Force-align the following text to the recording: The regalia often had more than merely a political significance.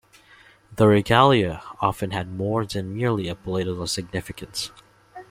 The 0.77 0.87
regalia 0.87 1.61
often 1.79 2.09
had 2.09 2.33
more 2.35 2.65
than 2.65 2.95
merely 2.97 3.27
a 3.27 3.35
political 3.35 3.85
significance. 3.85 4.71